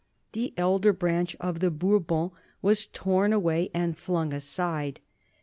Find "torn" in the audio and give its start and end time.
2.87-3.31